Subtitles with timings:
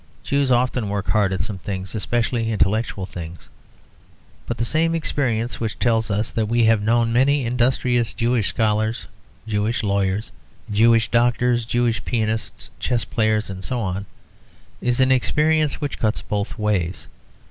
[0.23, 3.49] Jews often work hard at some things, especially intellectual things.
[4.47, 9.05] But the same experience which tells us that we have known many industrious Jewish scholars,
[9.47, 10.31] Jewish lawyers,
[10.71, 14.07] Jewish doctors, Jewish pianists, chess players and so on,
[14.81, 17.07] is an experience which cuts both ways.